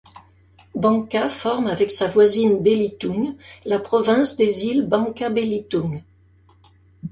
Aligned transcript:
Bangka 0.73 1.29
forme, 1.29 1.67
avec 1.67 1.91
sa 1.91 2.07
voisine 2.07 2.57
Belitung, 2.59 3.37
la 3.65 3.77
province 3.77 4.35
des 4.35 4.65
îles 4.65 4.81
Bangka 4.87 5.29
Belitung. 5.29 6.01